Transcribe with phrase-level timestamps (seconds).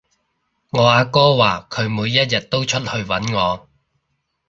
[0.71, 3.69] 我阿哥話佢每一日都出去搵我